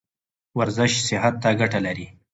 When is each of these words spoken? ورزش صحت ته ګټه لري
ورزش 0.59 0.91
صحت 1.09 1.33
ته 1.43 1.49
ګټه 1.59 1.79
لري 1.85 2.07